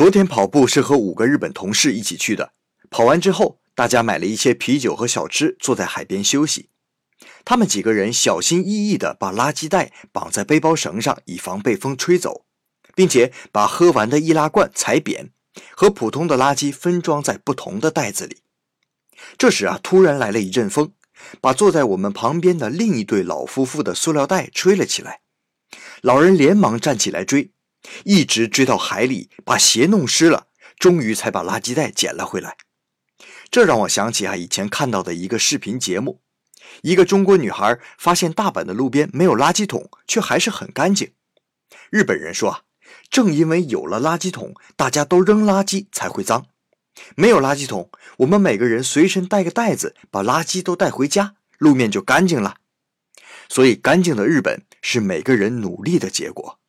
[0.00, 2.54] 昨天跑步是和五个日本同事一起去的。
[2.88, 6.70] 跑完之后，大家买了一些啤酒和小吃，坐在海边休息。
[7.44, 12.46] 他们几个人小心翼翼地把垃圾袋绑在背包绳上，以防被风吹走，
[12.94, 15.32] 并且把喝完的易拉罐踩扁，
[15.76, 18.38] 和普通的垃圾分装在不同的袋子里。
[19.36, 20.94] 这时啊，突然来了一阵风，
[21.42, 25.20] 把坐在我们旁边的另一对老夫妇的塑料袋吹了起来。
[26.00, 27.50] 老人连忙站起来追。
[28.04, 30.48] 一直追到海里，把鞋弄湿了，
[30.78, 32.56] 终于才把垃圾袋捡了回来。
[33.50, 36.20] 这让我想起啊，以前看到的一个视频节目：
[36.82, 41.12] 一个中国女孩发现大阪的路边没有垃圾桶，却还是很干净。
[41.90, 42.62] 日本人说啊，
[43.10, 46.46] 正因为有了垃圾桶，大家都扔垃圾才会脏。
[47.16, 52.58] 没有垃圾桶，我们每个人随身带个袋子，把垃圾都带回家，路面就干净了。
[53.48, 56.59] 所以，干净的日本是每个人努力的结果。